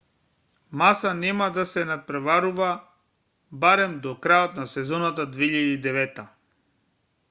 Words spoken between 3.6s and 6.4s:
барем до крајот на сезоната 2009